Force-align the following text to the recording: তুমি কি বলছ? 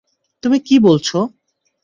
তুমি 0.43 0.57
কি 0.59 0.75
বলছ? 0.79 1.09